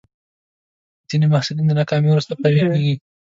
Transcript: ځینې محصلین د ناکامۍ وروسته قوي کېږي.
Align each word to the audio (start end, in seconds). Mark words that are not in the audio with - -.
ځینې 1.09 1.25
محصلین 1.33 1.65
د 1.67 1.71
ناکامۍ 1.79 2.09
وروسته 2.11 2.33
قوي 2.41 2.61
کېږي. 2.71 2.93